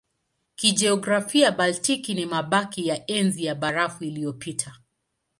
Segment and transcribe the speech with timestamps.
[0.55, 4.75] Kijiografia Baltiki ni mabaki ya Enzi ya Barafu iliyopita.